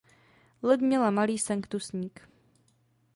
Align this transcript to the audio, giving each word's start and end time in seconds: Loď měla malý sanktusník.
Loď 0.63 0.79
měla 0.81 1.11
malý 1.11 1.37
sanktusník. 1.39 2.27